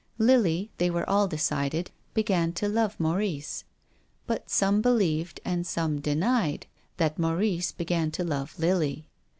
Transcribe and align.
Lily, 0.17 0.71
they 0.79 0.89
were 0.89 1.07
all 1.07 1.27
decided, 1.27 1.91
began 2.15 2.53
to 2.53 2.67
love 2.67 2.99
Maurice. 2.99 3.65
But 4.25 4.49
some 4.49 4.81
believed 4.81 5.39
and 5.45 5.63
some 5.67 6.01
denied, 6.01 6.65
that 6.97 7.19
Maurice 7.19 7.71
began 7.71 8.09
to 8.13 8.23
love 8.23 8.57
Lily. 8.57 9.05